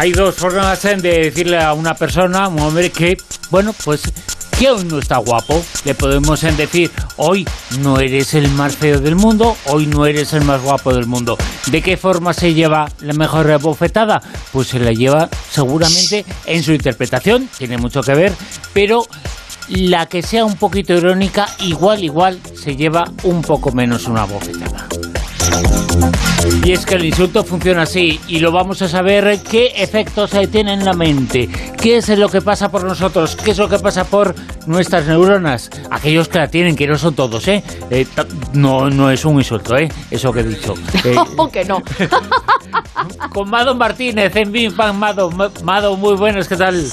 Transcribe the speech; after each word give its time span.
Hay 0.00 0.12
dos 0.12 0.36
formas 0.36 0.82
de 0.82 0.96
decirle 0.96 1.58
a 1.58 1.74
una 1.74 1.92
persona, 1.92 2.48
un 2.48 2.58
hombre, 2.60 2.88
que, 2.88 3.18
bueno, 3.50 3.74
pues 3.84 4.00
que 4.58 4.70
hoy 4.70 4.82
no 4.84 4.98
está 4.98 5.18
guapo. 5.18 5.62
Le 5.84 5.94
podemos 5.94 6.40
decir, 6.40 6.90
hoy 7.18 7.46
no 7.80 8.00
eres 8.00 8.32
el 8.32 8.48
más 8.48 8.76
feo 8.76 8.98
del 8.98 9.14
mundo, 9.14 9.58
hoy 9.66 9.84
no 9.84 10.06
eres 10.06 10.32
el 10.32 10.42
más 10.42 10.62
guapo 10.62 10.94
del 10.94 11.04
mundo. 11.04 11.36
¿De 11.66 11.82
qué 11.82 11.98
forma 11.98 12.32
se 12.32 12.54
lleva 12.54 12.88
la 13.00 13.12
mejor 13.12 13.60
bofetada? 13.60 14.22
Pues 14.54 14.68
se 14.68 14.78
la 14.78 14.92
lleva 14.92 15.28
seguramente 15.50 16.24
en 16.46 16.62
su 16.62 16.72
interpretación, 16.72 17.50
tiene 17.58 17.76
mucho 17.76 18.00
que 18.00 18.14
ver, 18.14 18.32
pero 18.72 19.06
la 19.68 20.06
que 20.06 20.22
sea 20.22 20.46
un 20.46 20.56
poquito 20.56 20.94
irónica, 20.94 21.46
igual, 21.58 22.02
igual, 22.02 22.40
se 22.54 22.74
lleva 22.74 23.04
un 23.24 23.42
poco 23.42 23.70
menos 23.72 24.06
una 24.06 24.24
bofetada. 24.24 24.88
Y 26.64 26.72
es 26.72 26.84
que 26.84 26.94
el 26.96 27.04
insulto 27.04 27.44
funciona 27.44 27.82
así 27.82 28.20
y 28.28 28.38
lo 28.38 28.52
vamos 28.52 28.82
a 28.82 28.88
saber 28.88 29.40
qué 29.48 29.72
efectos 29.76 30.30
tiene 30.50 30.74
en 30.74 30.84
la 30.84 30.92
mente, 30.92 31.48
qué 31.80 31.98
es 31.98 32.08
lo 32.18 32.28
que 32.28 32.40
pasa 32.40 32.70
por 32.70 32.84
nosotros, 32.84 33.36
qué 33.36 33.52
es 33.52 33.58
lo 33.58 33.68
que 33.68 33.78
pasa 33.78 34.04
por 34.04 34.34
nuestras 34.66 35.06
neuronas, 35.06 35.70
aquellos 35.90 36.28
que 36.28 36.38
la 36.38 36.48
tienen, 36.48 36.76
que 36.76 36.86
no 36.86 36.98
son 36.98 37.14
todos, 37.14 37.48
¿eh? 37.48 37.62
eh 37.90 38.06
no, 38.52 38.90
no 38.90 39.10
es 39.10 39.24
un 39.24 39.38
insulto, 39.38 39.76
¿eh? 39.76 39.90
Eso 40.10 40.32
que 40.32 40.40
he 40.40 40.44
dicho. 40.44 40.74
Eh, 41.02 41.16
que 41.52 41.64
no. 41.64 41.82
con 43.32 43.48
Mado 43.48 43.74
Martínez 43.74 44.34
en 44.36 44.52
Big 44.52 44.74
Mado. 44.76 45.30
Mado, 45.64 45.96
muy 45.96 46.14
buenas, 46.14 46.46
¿qué 46.46 46.56
tal? 46.56 46.84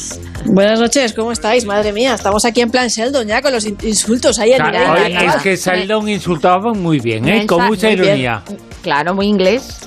Buenas 0.45 0.79
noches, 0.79 1.13
¿cómo 1.13 1.31
estáis? 1.31 1.65
Madre 1.65 1.91
mía, 1.91 2.15
estamos 2.15 2.45
aquí 2.45 2.61
en 2.61 2.71
plan 2.71 2.87
Sheldon 2.87 3.27
ya 3.27 3.41
con 3.41 3.51
los 3.51 3.65
insultos 3.65 4.39
ahí 4.39 4.53
claro, 4.53 4.95
Es 4.95 5.35
que 5.41 5.55
Sheldon 5.55 6.07
insultaba 6.09 6.73
muy 6.73 6.99
bien, 6.99 7.27
¿eh? 7.27 7.45
con 7.45 7.65
mucha 7.65 7.89
ironía. 7.91 8.43
Claro, 8.81 9.13
muy 9.13 9.27
inglés. 9.27 9.79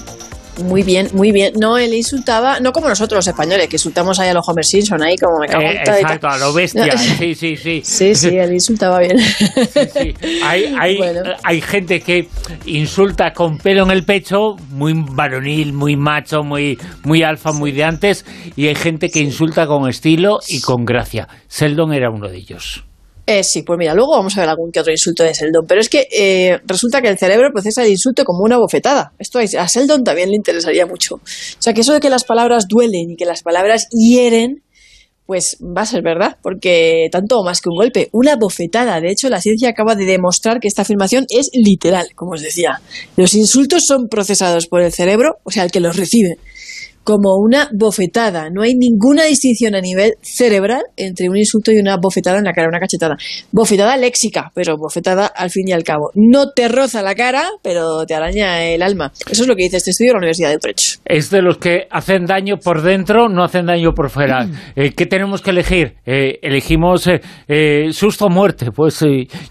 Muy 0.63 0.83
bien, 0.83 1.09
muy 1.13 1.33
bien. 1.33 1.53
No, 1.59 1.79
él 1.79 1.95
insultaba, 1.95 2.61
no 2.61 2.73
como 2.73 2.89
nosotros 2.89 3.19
los 3.19 3.27
españoles, 3.27 3.69
que 3.69 3.77
insultamos 3.77 4.19
ahí 4.21 4.29
a 4.29 4.35
los 4.35 4.49
Homer 4.49 4.65
Simpson, 4.65 5.03
ahí 5.03 5.17
como 5.17 5.39
me 5.41 5.47
cago 5.47 5.63
eh, 5.65 5.81
Exacto, 5.85 6.29
a 6.29 6.39
lo 6.39 6.53
bestia. 6.53 6.97
sí, 6.97 7.35
sí, 7.35 7.57
sí. 7.57 7.83
Sí, 7.91 8.15
sí, 8.15 8.37
él 8.37 8.53
insultaba 8.53 8.99
bien. 9.01 9.19
Sí, 9.19 10.15
Hay, 10.45 10.75
hay, 10.79 10.99
hay 11.43 11.61
gente 11.61 12.01
que 12.01 12.29
insulta 12.67 13.33
con 13.33 13.59
pelo 13.59 13.85
en 13.85 13.91
el 13.91 14.05
pecho, 14.05 14.57
muy 14.71 14.93
varonil, 14.95 15.73
muy 15.73 15.97
macho, 15.97 16.43
muy, 16.43 16.79
muy 17.05 17.23
alfa, 17.23 17.53
muy 17.53 17.73
de 17.73 17.85
antes, 17.85 18.25
y 18.57 18.69
hay 18.69 18.75
gente 18.75 19.11
que 19.11 19.21
insulta 19.21 19.67
con 19.67 19.89
estilo 19.89 20.41
y 20.49 20.61
con 20.61 20.85
gracia. 20.85 21.29
Seldon 21.49 21.93
era 21.93 22.11
uno 22.11 22.29
de 22.29 22.37
ellos. 22.37 22.85
Eh, 23.33 23.45
sí, 23.45 23.63
pues 23.63 23.79
mira, 23.79 23.95
luego 23.95 24.17
vamos 24.17 24.37
a 24.37 24.41
ver 24.41 24.49
algún 24.49 24.73
que 24.73 24.81
otro 24.81 24.91
insulto 24.91 25.23
de 25.23 25.33
Seldon, 25.33 25.65
pero 25.65 25.81
es 25.81 25.89
que 25.89 26.09
eh, 26.11 26.59
resulta 26.67 27.01
que 27.01 27.07
el 27.07 27.17
cerebro 27.17 27.49
procesa 27.53 27.85
el 27.85 27.91
insulto 27.91 28.25
como 28.25 28.43
una 28.43 28.59
bofetada. 28.59 29.13
Esto 29.21 29.39
a 29.39 29.69
Seldon 29.69 30.03
también 30.03 30.31
le 30.31 30.35
interesaría 30.35 30.85
mucho. 30.85 31.15
O 31.15 31.21
sea, 31.63 31.73
que 31.73 31.83
eso 31.83 31.93
de 31.93 32.01
que 32.01 32.11
las 32.11 32.25
palabras 32.25 32.65
duelen 32.69 33.11
y 33.11 33.17
que 33.17 33.27
las 33.27 33.45
palabras 33.45 33.87
hieren, 33.93 34.65
pues 35.27 35.59
va 35.61 35.83
a 35.83 35.87
ser 35.87 36.03
verdad, 36.03 36.39
porque 36.43 37.07
tanto 37.13 37.45
más 37.45 37.61
que 37.61 37.69
un 37.69 37.77
golpe, 37.77 38.09
una 38.11 38.35
bofetada. 38.35 39.01
De 39.01 39.13
hecho, 39.13 39.29
la 39.29 39.41
ciencia 39.41 39.69
acaba 39.69 39.95
de 39.95 40.07
demostrar 40.07 40.59
que 40.59 40.67
esta 40.67 40.83
afirmación 40.83 41.27
es 41.29 41.51
literal, 41.53 42.09
como 42.17 42.33
os 42.33 42.43
decía. 42.43 42.81
Los 43.17 43.35
insultos 43.35 43.85
son 43.87 44.09
procesados 44.11 44.67
por 44.67 44.83
el 44.83 44.93
cerebro, 44.93 45.37
o 45.45 45.53
sea, 45.53 45.63
el 45.63 45.71
que 45.71 45.79
los 45.79 45.95
recibe 45.95 46.37
como 47.11 47.35
una 47.39 47.69
bofetada. 47.77 48.51
No 48.51 48.63
hay 48.63 48.75
ninguna 48.77 49.25
distinción 49.25 49.75
a 49.75 49.81
nivel 49.81 50.13
cerebral 50.23 50.85
entre 50.97 51.29
un 51.29 51.37
insulto 51.37 51.73
y 51.73 51.79
una 51.79 51.97
bofetada 52.01 52.39
en 52.39 52.45
la 52.45 52.53
cara, 52.53 52.69
una 52.69 52.79
cachetada. 52.79 53.17
Bofetada 53.51 53.97
léxica, 53.97 54.53
pero 54.55 54.77
bofetada 54.77 55.27
al 55.27 55.51
fin 55.51 55.67
y 55.67 55.73
al 55.73 55.83
cabo. 55.83 56.13
No 56.15 56.53
te 56.53 56.69
roza 56.69 57.03
la 57.03 57.17
cara, 57.17 57.49
pero 57.65 58.07
te 58.07 58.15
araña 58.15 58.63
el 58.63 58.81
alma. 58.81 59.11
Eso 59.29 59.43
es 59.43 59.49
lo 59.49 59.57
que 59.57 59.65
dice 59.65 59.79
este 59.79 59.91
estudio 59.91 60.11
de 60.11 60.13
la 60.13 60.19
Universidad 60.19 60.51
de 60.51 60.57
Utrecht. 60.57 61.01
Es 61.05 61.31
de 61.31 61.43
los 61.43 61.59
que 61.59 61.89
hacen 61.91 62.27
daño 62.27 62.59
por 62.59 62.83
dentro, 62.83 63.29
no 63.29 63.43
hacen 63.43 63.67
daño 63.67 63.91
por 63.93 64.09
fuera. 64.09 64.47
Mm. 64.47 64.53
Eh, 64.77 64.93
¿Qué 64.93 65.07
tenemos 65.07 65.43
que 65.43 65.51
elegir? 65.51 65.97
Eh, 66.07 66.39
elegimos 66.43 67.09
eh, 67.09 67.89
susto 67.91 68.27
o 68.27 68.31
muerte. 68.31 68.71
Pues 68.71 69.01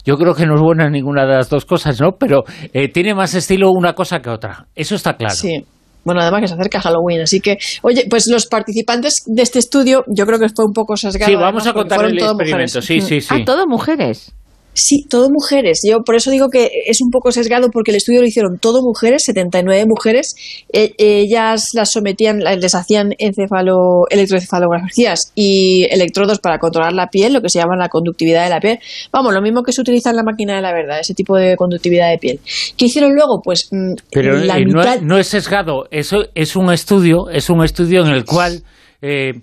yo 0.05 0.15
creo 0.15 0.33
que 0.33 0.45
no 0.45 0.55
es 0.55 0.61
buena 0.61 0.89
ninguna 0.89 1.25
de 1.25 1.35
las 1.35 1.49
dos 1.49 1.65
cosas, 1.65 1.99
¿no? 1.99 2.13
Pero 2.17 2.45
tiene 2.93 3.13
más 3.13 3.33
estilo 3.33 3.69
una 3.69 3.91
cosa 3.91 4.21
que 4.21 4.29
otra. 4.29 4.67
Eso 4.75 4.95
está 4.95 5.17
claro. 5.17 5.35
Sí. 5.35 5.61
Bueno, 6.03 6.21
además 6.21 6.41
que 6.41 6.47
se 6.47 6.53
acerca 6.53 6.79
Halloween, 6.81 7.21
así 7.21 7.39
que, 7.39 7.57
oye, 7.81 8.05
pues 8.09 8.27
los 8.27 8.47
participantes 8.47 9.23
de 9.25 9.41
este 9.41 9.59
estudio, 9.59 10.03
yo 10.07 10.25
creo 10.25 10.39
que 10.39 10.47
fue 10.49 10.65
un 10.65 10.73
poco 10.73 10.95
sesgado. 10.95 11.29
Sí, 11.31 11.35
vamos 11.35 11.67
a 11.67 11.73
contar 11.73 12.05
el 12.05 12.17
experimento, 12.17 12.81
sí, 12.81 13.01
sí, 13.01 13.21
sí. 13.21 13.41
¿A 13.41 13.45
todo 13.45 13.67
mujeres? 13.67 14.33
Sí, 14.73 15.05
todo 15.09 15.29
mujeres. 15.29 15.81
Yo 15.83 16.03
por 16.03 16.15
eso 16.15 16.31
digo 16.31 16.49
que 16.49 16.69
es 16.85 17.01
un 17.01 17.09
poco 17.09 17.31
sesgado 17.31 17.69
porque 17.69 17.91
el 17.91 17.97
estudio 17.97 18.21
lo 18.21 18.27
hicieron 18.27 18.59
todo 18.59 18.81
mujeres, 18.81 19.23
79 19.25 19.85
mujeres. 19.87 20.35
E, 20.71 20.93
ellas 20.97 21.69
las 21.73 21.91
sometían, 21.91 22.39
les 22.39 22.75
hacían 22.75 23.13
encefalo, 23.17 24.03
electroencefalografías 24.09 25.31
y 25.35 25.85
electrodos 25.89 26.39
para 26.39 26.59
controlar 26.59 26.93
la 26.93 27.07
piel, 27.07 27.33
lo 27.33 27.41
que 27.41 27.49
se 27.49 27.59
llama 27.59 27.75
la 27.75 27.89
conductividad 27.89 28.43
de 28.43 28.49
la 28.49 28.59
piel. 28.59 28.79
Vamos, 29.11 29.33
lo 29.33 29.41
mismo 29.41 29.63
que 29.63 29.71
se 29.71 29.81
utiliza 29.81 30.11
en 30.11 30.15
la 30.15 30.23
máquina 30.23 30.55
de 30.55 30.61
la 30.61 30.71
verdad, 30.71 30.99
ese 30.99 31.13
tipo 31.13 31.35
de 31.35 31.55
conductividad 31.57 32.09
de 32.09 32.17
piel. 32.17 32.39
¿Qué 32.77 32.85
hicieron 32.85 33.13
luego? 33.13 33.41
Pues 33.43 33.67
mm, 33.71 33.93
Pero 34.11 34.37
la 34.37 34.59
mitad... 34.59 35.01
no, 35.01 35.17
es 35.17 35.27
sesgado, 35.27 35.87
eso 35.91 36.25
es 36.35 36.55
un 36.55 36.71
estudio, 36.71 37.29
es 37.29 37.49
un 37.49 37.63
estudio 37.63 38.05
en 38.05 38.11
el 38.11 38.23
cual 38.23 38.63
eh, 39.01 39.33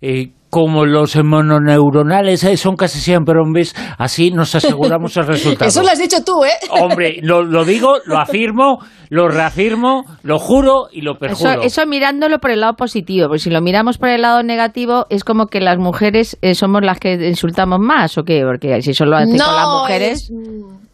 eh, 0.00 0.30
como 0.50 0.86
los 0.86 1.16
mononeuronales 1.16 2.44
eh, 2.44 2.56
son 2.56 2.76
casi 2.76 3.00
siempre 3.00 3.38
hombres, 3.38 3.74
así 3.98 4.30
nos 4.30 4.54
aseguramos 4.54 5.16
el 5.16 5.26
resultado. 5.26 5.68
Eso 5.68 5.82
lo 5.82 5.88
has 5.88 5.98
dicho 5.98 6.22
tú, 6.24 6.44
¿eh? 6.44 6.52
Hombre, 6.70 7.18
lo, 7.22 7.64
digo, 7.64 7.96
lo 8.04 8.18
afirmo, 8.20 8.78
lo 9.10 9.28
reafirmo, 9.28 10.04
lo 10.22 10.38
juro 10.38 10.88
y 10.92 11.02
lo 11.02 11.18
perjuro. 11.18 11.62
Eso, 11.62 11.84
mirándolo 11.86 12.38
por 12.38 12.50
el 12.50 12.60
lado 12.60 12.74
positivo, 12.74 13.28
porque 13.28 13.40
si 13.40 13.50
lo 13.50 13.60
miramos 13.60 13.98
por 13.98 14.08
el 14.08 14.22
lado 14.22 14.42
negativo 14.42 15.06
es 15.10 15.24
como 15.24 15.46
que 15.46 15.60
las 15.60 15.78
mujeres 15.78 16.38
eh, 16.42 16.54
somos 16.54 16.82
las 16.82 17.00
que 17.00 17.14
insultamos 17.14 17.78
más, 17.80 18.16
¿o 18.18 18.22
qué? 18.22 18.42
Porque 18.44 18.80
si 18.82 18.94
solo 18.94 19.12
lo 19.12 19.16
hacen 19.18 19.38
con 19.38 19.38
las 19.38 19.68
mujeres... 19.80 20.30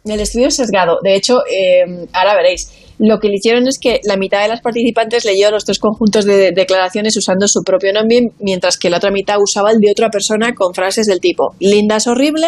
El, 0.05 0.19
estudio 0.19 0.47
es 0.47 0.57
sesgado. 0.57 0.97
De 1.01 1.15
hecho, 1.15 1.39
eh, 1.49 2.07
ahora 2.11 2.35
veréis 2.35 2.69
lo 2.99 3.19
que 3.19 3.27
le 3.27 3.35
hicieron 3.35 3.67
es 3.67 3.79
que 3.79 3.99
la 4.03 4.17
mitad 4.17 4.41
de 4.41 4.47
las 4.47 4.61
participantes 4.61 5.25
leyó 5.25 5.51
los 5.51 5.65
tres 5.65 5.79
conjuntos 5.79 6.25
de 6.25 6.51
declaraciones 6.51 7.17
usando 7.17 7.47
su 7.47 7.63
propio 7.63 7.93
nombre, 7.93 8.31
mientras 8.39 8.77
que 8.77 8.89
la 8.89 8.97
otra 8.97 9.11
mitad 9.11 9.37
usaba 9.41 9.71
el 9.71 9.79
de 9.79 9.91
otra 9.91 10.09
persona 10.09 10.53
con 10.53 10.73
frases 10.73 11.07
del 11.07 11.19
tipo 11.19 11.55
Linda 11.59 11.97
es 11.97 12.07
horrible, 12.07 12.47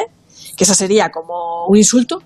que 0.58 0.64
esa 0.64 0.76
sería 0.76 1.10
como 1.10 1.66
un 1.68 1.78
insulto, 1.78 2.22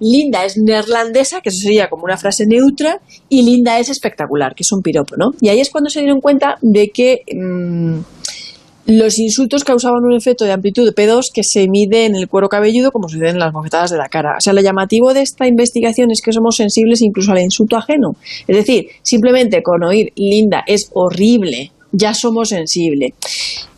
Linda 0.00 0.44
es 0.44 0.56
neerlandesa, 0.56 1.40
que 1.42 1.50
eso 1.50 1.60
sería 1.60 1.88
como 1.88 2.04
una 2.04 2.16
frase 2.16 2.46
neutra, 2.46 3.00
y 3.28 3.42
Linda 3.42 3.78
es 3.78 3.90
espectacular, 3.90 4.54
que 4.54 4.62
es 4.62 4.72
un 4.72 4.80
piropo, 4.80 5.16
¿no? 5.16 5.30
Y 5.40 5.48
ahí 5.50 5.60
es 5.60 5.70
cuando 5.70 5.90
se 5.90 6.00
dieron 6.00 6.20
cuenta 6.20 6.56
de 6.62 6.88
que 6.88 7.20
mm, 7.32 8.00
los 8.90 9.18
insultos 9.18 9.64
causaban 9.64 10.04
un 10.04 10.14
efecto 10.14 10.44
de 10.44 10.52
amplitud 10.52 10.92
P2 10.92 11.26
que 11.32 11.44
se 11.44 11.68
mide 11.68 12.06
en 12.06 12.16
el 12.16 12.28
cuero 12.28 12.48
cabelludo 12.48 12.90
como 12.90 13.08
se 13.08 13.18
en 13.18 13.38
las 13.38 13.52
bofetadas 13.52 13.90
de 13.90 13.98
la 13.98 14.08
cara. 14.08 14.36
O 14.38 14.40
sea, 14.40 14.52
lo 14.52 14.60
llamativo 14.60 15.14
de 15.14 15.22
esta 15.22 15.46
investigación 15.46 16.10
es 16.10 16.20
que 16.22 16.32
somos 16.32 16.56
sensibles 16.56 17.00
incluso 17.02 17.32
al 17.32 17.40
insulto 17.40 17.76
ajeno. 17.76 18.16
Es 18.46 18.56
decir, 18.56 18.86
simplemente 19.02 19.62
con 19.62 19.84
oír 19.84 20.12
Linda 20.16 20.64
es 20.66 20.90
horrible, 20.92 21.72
ya 21.92 22.14
somos 22.14 22.48
sensibles. 22.48 23.12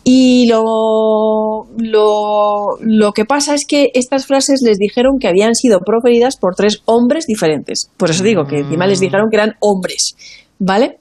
Y 0.03 0.47
lo, 0.47 1.67
lo, 1.77 2.77
lo, 2.81 3.11
que 3.13 3.25
pasa 3.25 3.55
es 3.55 3.65
que 3.65 3.91
estas 3.93 4.25
frases 4.25 4.61
les 4.61 4.77
dijeron 4.77 5.17
que 5.19 5.27
habían 5.27 5.55
sido 5.55 5.79
proferidas 5.79 6.37
por 6.37 6.55
tres 6.55 6.81
hombres 6.85 7.25
diferentes. 7.25 7.89
Por 7.97 8.09
eso 8.09 8.23
digo 8.23 8.45
que 8.45 8.59
encima 8.59 8.85
les 8.87 8.99
dijeron 8.99 9.29
que 9.29 9.37
eran 9.37 9.53
hombres. 9.59 10.15
¿Vale? 10.59 10.97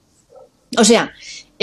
O 0.79 0.85
sea, 0.85 1.13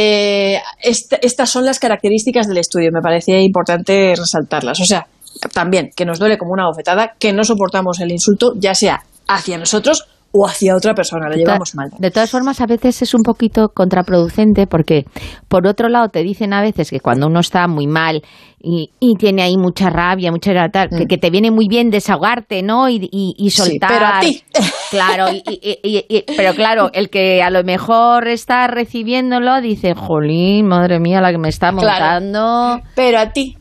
eh, 0.02 0.62
estas 0.82 1.50
son 1.50 1.66
las 1.66 1.78
características 1.78 2.48
del 2.48 2.58
estudio, 2.58 2.90
me 2.94 3.02
parecía 3.02 3.42
importante 3.42 4.14
resaltarlas. 4.16 4.80
O 4.80 4.86
sea, 4.86 5.08
también 5.54 5.90
que 5.94 6.06
nos 6.06 6.20
duele 6.20 6.38
como 6.38 6.54
una 6.54 6.68
bofetada, 6.68 7.16
que 7.20 7.34
no 7.34 7.44
soportamos 7.44 8.00
el 8.00 8.10
insulto, 8.10 8.54
ya 8.56 8.74
sea 8.76 9.04
hacia 9.28 9.58
nosotros 9.58 10.08
o 10.32 10.48
hacia 10.48 10.76
otra 10.76 10.94
persona, 10.94 11.28
la 11.30 11.36
llevamos 11.36 11.74
mal. 11.76 11.90
De 11.98 12.12
todas 12.12 12.30
formas, 12.30 12.62
a 12.62 12.68
veces 12.68 13.02
es 13.02 13.14
un 13.14 13.24
poquito 13.24 13.70
contraproducente 13.70 14.68
porque, 14.68 15.06
por 15.48 15.68
otro 15.68 15.90
lado, 15.90 16.10
te 16.10 16.22
dicen 16.22 16.54
a 16.54 16.62
veces 16.62 16.90
que 16.92 17.00
cuando 17.00 17.28
uno 17.28 17.40
está 17.40 17.68
muy 17.68 17.88
mal 17.88 18.22
y, 18.62 18.90
tiene 19.18 19.42
ahí 19.42 19.58
mucha 19.58 19.90
rabia, 19.90 20.32
mucha 20.32 20.52
tal, 20.70 20.90
que, 20.90 21.16
mm. 21.16 21.20
te 21.20 21.30
viene 21.30 21.52
muy 21.52 21.68
bien 21.68 21.90
desahogarte, 21.90 22.62
¿no? 22.62 22.90
Y, 22.90 23.10
y, 23.12 23.50
soltar. 23.50 23.90
pero 23.90 24.06
a 24.06 24.20
ti. 24.20 24.44
Claro, 24.90 25.28
pero 26.36 26.54
claro, 26.56 26.90
el 26.94 27.12
que 27.12 27.44
a 27.44 27.52
lo 27.52 27.64
mejor 27.64 28.28
está 28.28 28.66
recibiéndolo 28.66 29.62
dice, 29.62 29.94
jolín, 29.94 30.68
madre 30.68 31.00
mía, 31.00 31.22
la 31.22 31.32
que 31.32 31.38
me 31.38 31.50
está 31.50 31.72
montando. 31.72 32.80
pero 32.96 33.20
a 33.20 33.32
ti 33.32 33.59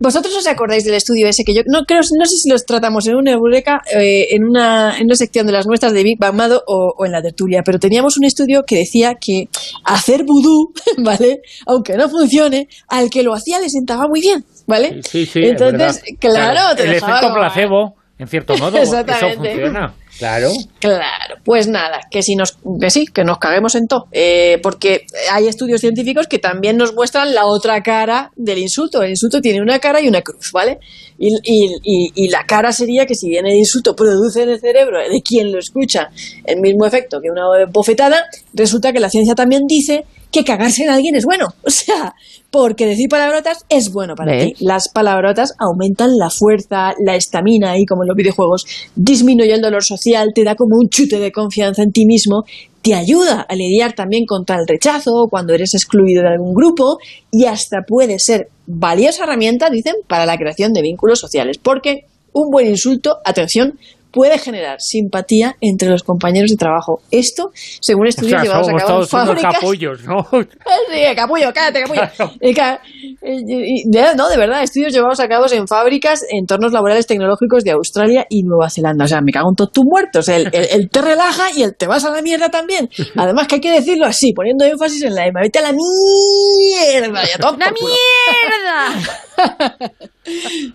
vosotros 0.00 0.34
os 0.36 0.46
acordáis 0.46 0.84
del 0.84 0.94
estudio 0.94 1.26
ese 1.28 1.42
que 1.44 1.54
yo 1.54 1.62
no 1.66 1.84
creo, 1.84 2.00
no 2.18 2.24
sé 2.26 2.36
si 2.36 2.48
los 2.50 2.64
tratamos 2.64 3.06
en 3.06 3.16
una 3.16 3.32
eureka, 3.32 3.82
eh, 3.94 4.26
en, 4.30 4.44
una, 4.44 4.96
en 4.98 5.04
una 5.06 5.14
sección 5.16 5.46
de 5.46 5.52
las 5.52 5.66
nuestras 5.66 5.92
de 5.92 6.02
Big 6.02 6.18
Bang 6.18 6.34
Mado 6.34 6.62
o, 6.66 6.94
o, 6.96 7.04
en 7.06 7.12
la 7.12 7.22
tertulia, 7.22 7.62
pero 7.64 7.78
teníamos 7.78 8.16
un 8.16 8.24
estudio 8.24 8.62
que 8.66 8.76
decía 8.76 9.14
que 9.20 9.48
hacer 9.84 10.24
vudú, 10.24 10.72
¿vale? 10.98 11.40
Aunque 11.66 11.96
no 11.96 12.08
funcione, 12.08 12.68
al 12.88 13.10
que 13.10 13.22
lo 13.22 13.34
hacía 13.34 13.58
le 13.58 13.68
sentaba 13.68 14.06
muy 14.08 14.20
bien, 14.20 14.44
¿vale? 14.66 15.00
Sí, 15.02 15.26
sí. 15.26 15.40
Entonces, 15.42 16.02
claro, 16.20 16.52
claro, 16.52 16.76
te 16.76 16.84
el 16.84 16.90
dejaba 16.92 17.18
efecto 17.18 17.28
como- 17.34 17.40
placebo, 17.40 17.94
en 18.18 18.28
cierto 18.28 18.56
modo, 18.58 18.78
eso 19.12 19.26
funciona. 19.36 19.94
Claro. 20.18 20.50
Claro, 20.80 21.36
pues 21.44 21.68
nada, 21.68 22.00
que 22.10 22.22
si 22.22 22.34
nos, 22.34 22.58
que 22.80 22.90
sí, 22.90 23.06
que 23.06 23.22
nos 23.22 23.38
caguemos 23.38 23.76
en 23.76 23.86
todo, 23.86 24.06
eh, 24.10 24.58
porque 24.64 25.06
hay 25.30 25.46
estudios 25.46 25.80
científicos 25.80 26.26
que 26.26 26.40
también 26.40 26.76
nos 26.76 26.92
muestran 26.92 27.32
la 27.34 27.46
otra 27.46 27.80
cara 27.84 28.32
del 28.34 28.58
insulto. 28.58 29.02
El 29.02 29.10
insulto 29.10 29.40
tiene 29.40 29.62
una 29.62 29.78
cara 29.78 30.00
y 30.00 30.08
una 30.08 30.22
cruz, 30.22 30.50
¿vale? 30.52 30.78
Y, 31.20 31.28
y- 31.44 31.76
y- 31.84 32.12
y 32.16 32.28
la 32.30 32.44
cara 32.44 32.72
sería 32.72 33.06
que 33.06 33.14
si 33.14 33.28
bien 33.28 33.46
el 33.46 33.54
insulto 33.56 33.94
produce 33.94 34.42
en 34.42 34.48
el 34.50 34.60
cerebro 34.60 34.98
de 34.98 35.22
quien 35.22 35.52
lo 35.52 35.58
escucha 35.60 36.08
el 36.44 36.60
mismo 36.60 36.84
efecto 36.84 37.20
que 37.22 37.30
una 37.30 37.44
bofetada, 37.70 38.24
resulta 38.54 38.92
que 38.92 38.98
la 39.00 39.10
ciencia 39.10 39.36
también 39.36 39.62
dice 39.68 40.04
que 40.30 40.44
cagarse 40.44 40.84
en 40.84 40.90
alguien 40.90 41.16
es 41.16 41.24
bueno. 41.24 41.48
O 41.64 41.70
sea, 41.70 42.14
porque 42.50 42.86
decir 42.86 43.08
palabrotas 43.08 43.64
es 43.68 43.92
bueno 43.92 44.14
para 44.14 44.32
¿Ves? 44.32 44.54
ti. 44.54 44.64
Las 44.64 44.88
palabrotas 44.88 45.54
aumentan 45.58 46.16
la 46.16 46.30
fuerza, 46.30 46.94
la 47.04 47.14
estamina 47.14 47.78
y 47.78 47.84
como 47.84 48.02
en 48.02 48.08
los 48.08 48.16
videojuegos, 48.16 48.64
disminuye 48.96 49.52
el 49.52 49.60
dolor 49.60 49.84
social, 49.84 50.30
te 50.34 50.44
da 50.44 50.54
como 50.54 50.76
un 50.76 50.88
chute 50.88 51.18
de 51.18 51.30
confianza 51.30 51.82
en 51.82 51.92
ti 51.92 52.06
mismo, 52.06 52.44
te 52.82 52.94
ayuda 52.94 53.44
a 53.48 53.54
lidiar 53.54 53.92
también 53.92 54.24
contra 54.24 54.56
el 54.56 54.66
rechazo 54.66 55.28
cuando 55.30 55.52
eres 55.52 55.74
excluido 55.74 56.22
de 56.22 56.30
algún 56.30 56.54
grupo 56.54 56.98
y 57.30 57.44
hasta 57.44 57.82
puede 57.86 58.18
ser 58.18 58.48
valiosa 58.66 59.24
herramienta, 59.24 59.68
dicen, 59.70 59.94
para 60.06 60.26
la 60.26 60.38
creación 60.38 60.72
de 60.72 60.82
vínculos 60.82 61.18
sociales. 61.20 61.58
Porque 61.58 62.06
un 62.32 62.50
buen 62.50 62.66
insulto, 62.66 63.18
atención, 63.24 63.78
puede 64.12 64.38
generar 64.38 64.80
simpatía 64.80 65.56
entre 65.60 65.88
los 65.88 66.02
compañeros 66.02 66.50
de 66.50 66.56
trabajo. 66.56 67.00
Esto, 67.10 67.50
según 67.80 68.06
O 68.06 68.08
estudios 68.08 68.40
sea, 68.40 68.42
llevados 68.42 68.68
a 68.68 68.72
cabo 68.86 69.00
en 69.02 69.08
fábricas. 69.08 69.54
capullos, 69.54 70.04
¿no? 70.04 70.26
Sí, 70.32 71.02
capullo, 71.16 71.52
cállate, 71.54 71.82
capullo. 71.82 72.02
Y- 72.40 73.82
y- 73.82 73.90
de- 73.90 74.14
no, 74.16 74.28
de 74.28 74.36
verdad, 74.36 74.62
estudios 74.62 74.92
llevados 74.92 75.20
a 75.20 75.28
cabo 75.28 75.46
en 75.52 75.66
fábricas, 75.68 76.24
entornos 76.30 76.72
laborales 76.72 77.06
tecnológicos 77.06 77.62
de 77.64 77.72
Australia 77.72 78.26
y 78.30 78.42
Nueva 78.42 78.70
Zelanda. 78.70 79.04
O 79.04 79.08
sea, 79.08 79.20
me 79.20 79.32
cago 79.32 79.50
en 79.50 79.56
todos 79.56 79.72
tus 79.72 79.84
muertos. 79.84 80.28
El, 80.28 80.48
el- 80.52 80.68
el 80.70 80.90
te 80.90 81.02
relaja 81.02 81.50
y 81.54 81.62
el 81.62 81.76
te 81.76 81.86
vas 81.86 82.04
a 82.04 82.10
la 82.10 82.22
mierda 82.22 82.48
también. 82.48 82.88
Además 83.16 83.46
que 83.48 83.56
hay 83.56 83.60
que 83.60 83.72
decirlo 83.72 84.06
así, 84.06 84.32
poniendo 84.32 84.64
énfasis 84.64 85.02
en 85.02 85.14
la 85.14 85.26
M. 85.26 85.38
Vete 85.42 85.58
a 85.58 85.62
la 85.62 85.72
mierda. 85.72 87.22
Y 87.28 87.32
a 87.34 87.38
tomar 87.38 87.58
¡La 87.58 87.72
mierda! 87.72 89.38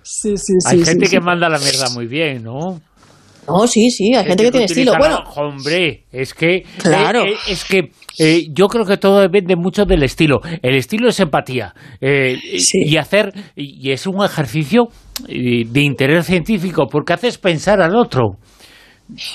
Sí, 0.02 0.36
sí, 0.38 0.54
sí. 0.60 0.68
Hay 0.68 0.80
sí, 0.80 0.86
gente 0.86 1.06
sí. 1.06 1.12
que 1.12 1.20
manda 1.20 1.48
la 1.48 1.60
mierda 1.60 1.88
muy 1.94 2.08
bien, 2.08 2.44
¿no? 2.44 2.82
No, 3.48 3.68
sí, 3.68 3.90
sí, 3.90 4.14
hay 4.16 4.26
gente 4.26 4.44
que 4.44 4.52
tiene 4.52 4.66
estilo. 4.66 4.94
Bueno, 4.98 5.20
hombre, 5.36 6.04
es 6.12 6.34
que. 6.34 6.64
Claro. 6.78 7.24
eh, 7.26 7.32
eh, 7.32 7.38
es 7.50 7.66
que. 7.66 7.90
eh, 8.20 8.44
yo 8.54 8.68
creo 8.68 8.86
que 8.86 8.98
todo 8.98 9.20
depende 9.22 9.56
mucho 9.56 9.86
del 9.86 10.04
estilo. 10.04 10.40
El 10.62 10.76
estilo 10.76 11.10
es 11.10 11.20
empatía. 11.20 11.74
eh, 12.02 12.38
Sí. 12.58 12.80
Y 12.86 12.98
hacer. 12.98 13.34
Y 13.56 13.92
es 13.92 14.08
un 14.08 14.24
ejercicio 14.24 14.88
eh, 15.28 15.64
de 15.68 15.82
interés 15.82 16.26
científico, 16.26 16.88
porque 16.90 17.14
haces 17.14 17.38
pensar 17.38 17.82
al 17.82 17.96
otro. 17.96 18.38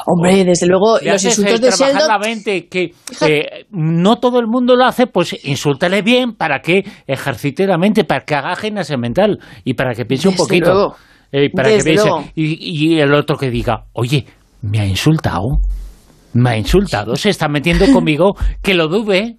hombre, 0.06 0.44
desde 0.44 0.66
luego, 0.66 0.98
los 1.02 1.24
insultos 1.24 1.60
eh, 1.60 1.64
de 1.64 1.70
Sheldon. 1.70 2.08
la 2.08 2.18
mente, 2.18 2.66
que 2.68 2.92
eh, 3.20 3.66
no 3.70 4.16
todo 4.16 4.40
el 4.40 4.46
mundo 4.46 4.74
lo 4.74 4.84
hace, 4.84 5.06
pues 5.06 5.36
insúltale 5.44 6.02
bien 6.02 6.32
para 6.34 6.60
que 6.60 6.82
ejercite 7.06 7.66
la 7.66 7.76
mente, 7.78 8.04
para 8.04 8.24
que 8.24 8.34
haga 8.34 8.56
gimnasia 8.56 8.96
mental 8.96 9.38
y 9.64 9.74
para 9.74 9.94
que 9.94 10.04
piense 10.06 10.28
un 10.28 10.34
poquito. 10.36 10.72
luego. 10.72 10.96
Eh, 11.32 11.50
para 11.50 11.68
Desde 11.68 11.90
que 11.90 11.96
luego. 11.96 12.24
Y, 12.34 12.94
y 12.94 13.00
el 13.00 13.12
otro 13.14 13.36
que 13.36 13.50
diga, 13.50 13.84
oye, 13.92 14.24
me 14.62 14.80
ha 14.80 14.86
insultado. 14.86 15.58
Me 16.34 16.50
ha 16.50 16.56
insultado, 16.58 17.16
se 17.16 17.30
está 17.30 17.48
metiendo 17.48 17.86
conmigo, 17.92 18.36
que 18.62 18.74
lo 18.74 18.88
dude. 18.88 19.37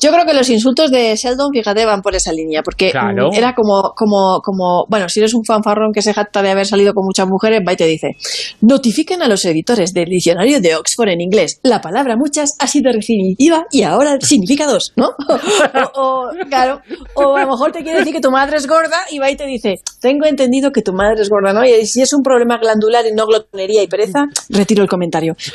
Yo 0.00 0.10
creo 0.12 0.24
que 0.26 0.34
los 0.34 0.48
insultos 0.50 0.90
de 0.90 1.14
Sheldon, 1.16 1.50
fíjate, 1.52 1.84
van 1.84 2.02
por 2.02 2.14
esa 2.14 2.32
línea, 2.32 2.62
porque 2.62 2.90
Claro. 2.90 3.30
mm, 3.30 3.34
era 3.34 3.54
como, 3.54 3.92
como, 3.96 4.40
como, 4.42 4.86
bueno, 4.88 5.08
si 5.08 5.20
eres 5.20 5.34
un 5.34 5.44
fanfarrón 5.44 5.92
que 5.92 6.02
se 6.02 6.12
jacta 6.14 6.42
de 6.42 6.50
haber 6.50 6.66
salido 6.66 6.92
con 6.94 7.04
muchas 7.04 7.26
mujeres, 7.28 7.60
va 7.66 7.72
y 7.72 7.76
te 7.76 7.86
dice, 7.86 8.16
notifiquen 8.60 9.22
a 9.22 9.28
los 9.28 9.44
editores 9.44 9.92
del 9.92 10.06
diccionario 10.08 10.60
de 10.60 10.74
Oxford 10.76 11.08
en 11.08 11.20
inglés, 11.20 11.60
la 11.62 11.80
palabra 11.80 12.16
muchas 12.16 12.50
ha 12.58 12.66
sido 12.66 12.92
definitiva 12.92 13.66
y 13.70 13.82
ahora 13.82 14.18
significa 14.20 14.66
dos, 14.66 14.92
¿no? 14.96 15.10
o, 15.94 16.00
o, 16.00 16.30
claro, 16.48 16.80
o 17.14 17.36
a 17.36 17.42
lo 17.44 17.50
mejor 17.52 17.72
te 17.72 17.82
quiere 17.82 17.98
decir 18.00 18.12
que 18.12 18.20
tu 18.20 18.30
madre 18.30 18.56
es 18.56 18.66
gorda 18.66 18.96
y 19.10 19.18
va 19.18 19.30
y 19.30 19.36
te 19.36 19.46
dice, 19.46 19.80
tengo 20.00 20.26
entendido 20.26 20.70
que 20.72 20.82
tu 20.82 20.92
madre 20.92 21.22
es 21.22 21.28
gorda, 21.28 21.52
¿no? 21.52 21.64
Y 21.64 21.86
si 21.86 22.02
es 22.02 22.12
un 22.12 22.22
problema 22.22 22.58
glandular 22.58 23.04
y 23.06 23.12
no 23.14 23.26
glotonería 23.26 23.82
y 23.82 23.86
pereza, 23.88 24.26
retiro 24.50 24.82
el 24.82 24.88
comentario. 24.88 25.34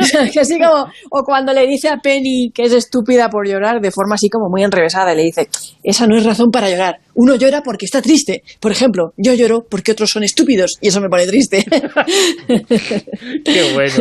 O 0.00 0.04
sea, 0.04 0.28
que 0.30 0.40
así 0.40 0.58
como, 0.58 0.84
o 1.10 1.22
cuando 1.24 1.52
le 1.52 1.66
dice 1.66 1.88
a 1.88 1.96
Penny 1.98 2.50
que 2.54 2.64
es 2.64 2.72
estúpida 2.72 3.28
por 3.38 3.46
llorar 3.46 3.80
de 3.80 3.92
forma 3.92 4.16
así 4.16 4.28
como 4.28 4.48
muy 4.50 4.64
enrevesada 4.64 5.14
y 5.14 5.16
le 5.16 5.22
dice, 5.22 5.48
esa 5.84 6.08
no 6.08 6.16
es 6.16 6.24
razón 6.24 6.50
para 6.50 6.68
llorar. 6.68 6.96
Uno 7.14 7.36
llora 7.36 7.62
porque 7.62 7.84
está 7.84 8.02
triste. 8.02 8.42
Por 8.58 8.72
ejemplo, 8.72 9.12
yo 9.16 9.32
lloro 9.32 9.64
porque 9.70 9.92
otros 9.92 10.10
son 10.10 10.24
estúpidos 10.24 10.76
y 10.80 10.88
eso 10.88 11.00
me 11.00 11.08
pone 11.08 11.24
triste. 11.24 11.64
Qué 13.44 13.72
bueno, 13.74 13.94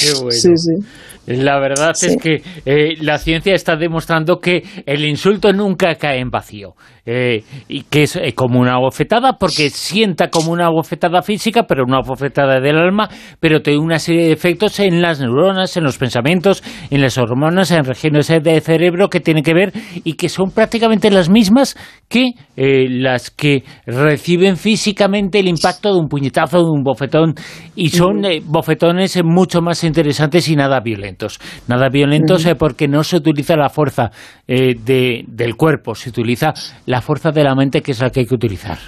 qué 0.00 0.12
bueno. 0.20 0.30
Sí, 0.30 0.50
sí. 0.54 0.86
La 1.30 1.58
verdad 1.60 1.92
Sí. 1.94 2.06
es 2.06 2.16
que 2.16 2.42
eh, 2.66 2.94
la 3.00 3.18
ciencia 3.18 3.54
está 3.54 3.76
demostrando 3.76 4.38
que 4.38 4.62
el 4.86 5.04
insulto 5.04 5.52
nunca 5.52 5.94
cae 5.94 6.18
en 6.20 6.30
vacío. 6.30 6.74
eh, 7.06 7.42
y 7.66 7.82
que 7.84 8.02
es 8.04 8.14
eh, 8.14 8.34
como 8.36 8.60
una 8.60 8.78
bofetada, 8.78 9.32
porque 9.38 9.70
sienta 9.70 10.28
como 10.28 10.52
una 10.52 10.68
bofetada 10.68 11.22
física, 11.22 11.64
pero 11.66 11.82
una 11.84 12.00
bofetada 12.06 12.60
del 12.60 12.76
alma, 12.76 13.08
pero 13.40 13.62
tiene 13.62 13.80
una 13.80 13.98
serie 13.98 14.26
de 14.26 14.32
efectos 14.32 14.78
en 14.80 15.00
las 15.02 15.18
neuronas, 15.18 15.76
en 15.76 15.82
los 15.84 15.98
pensamientos, 15.98 16.62
en 16.90 17.00
las 17.00 17.16
hormonas, 17.18 17.70
en 17.72 17.84
regiones 17.84 18.28
de 18.28 18.60
cerebro 18.60 19.08
que 19.08 19.18
tienen 19.18 19.42
que 19.42 19.54
ver 19.54 19.72
y 20.04 20.12
que 20.12 20.28
son 20.28 20.50
prácticamente 20.52 21.10
las 21.10 21.28
mismas 21.30 21.74
que 22.08 22.32
eh, 22.56 22.86
las 22.88 23.30
que 23.30 23.64
reciben 23.86 24.56
físicamente 24.56 25.40
el 25.40 25.48
impacto 25.48 25.92
de 25.94 26.00
un 26.00 26.08
puñetazo, 26.08 26.58
de 26.58 26.70
un 26.70 26.84
bofetón, 26.84 27.34
y 27.74 27.88
son 27.88 28.24
eh, 28.24 28.40
bofetones 28.44 29.18
mucho 29.24 29.62
más 29.62 29.82
interesantes 29.84 30.48
y 30.48 30.54
nada 30.54 30.78
violentos. 30.80 31.19
Nada 31.68 31.88
violentos 31.90 32.44
eh, 32.46 32.54
porque 32.54 32.88
no 32.88 33.02
se 33.04 33.16
utiliza 33.16 33.56
la 33.56 33.68
fuerza 33.68 34.10
eh, 34.48 34.74
de- 34.74 35.24
del 35.26 35.56
cuerpo, 35.56 35.94
se 35.94 36.10
utiliza 36.10 36.52
la 36.86 37.00
fuerza 37.00 37.30
de 37.30 37.44
la 37.44 37.54
mente 37.54 37.80
que 37.82 37.92
es 37.92 38.00
la 38.00 38.10
que 38.10 38.20
hay 38.20 38.26
que 38.26 38.34
utilizar. 38.34 38.78